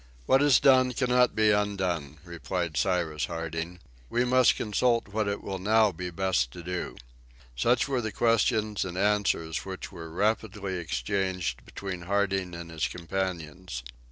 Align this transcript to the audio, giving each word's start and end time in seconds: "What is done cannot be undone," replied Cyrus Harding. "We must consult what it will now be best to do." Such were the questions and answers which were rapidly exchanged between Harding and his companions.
"What 0.25 0.41
is 0.41 0.59
done 0.59 0.93
cannot 0.93 1.35
be 1.35 1.51
undone," 1.51 2.17
replied 2.23 2.75
Cyrus 2.75 3.25
Harding. 3.25 3.77
"We 4.09 4.25
must 4.25 4.55
consult 4.55 5.09
what 5.09 5.27
it 5.27 5.43
will 5.43 5.59
now 5.59 5.91
be 5.91 6.09
best 6.09 6.49
to 6.53 6.63
do." 6.63 6.97
Such 7.55 7.87
were 7.87 8.01
the 8.01 8.11
questions 8.11 8.83
and 8.83 8.97
answers 8.97 9.63
which 9.63 9.91
were 9.91 10.09
rapidly 10.09 10.77
exchanged 10.79 11.63
between 11.65 12.01
Harding 12.09 12.55
and 12.55 12.71
his 12.71 12.87
companions. 12.87 13.83